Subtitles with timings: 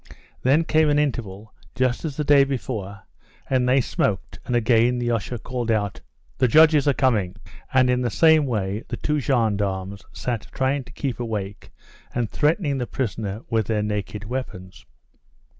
[0.41, 3.03] Then came an interval, just as the day before,
[3.47, 6.01] and they smoked; and again the usher called out
[6.39, 7.35] "The judges are coming,"
[7.71, 11.69] and in the same way the two gendarmes sat trying to keep awake
[12.15, 14.87] and threatening the prisoner with their naked weapons.